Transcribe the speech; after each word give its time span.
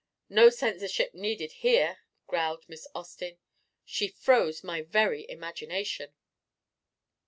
"No 0.29 0.49
censorship 0.49 1.13
needed 1.13 1.51
here," 1.51 1.99
growled 2.25 2.67
Miss 2.67 2.87
Austin. 2.95 3.37
"She 3.85 4.07
froze 4.07 4.63
my 4.63 4.81
very 4.81 5.29
imagination." 5.29 6.15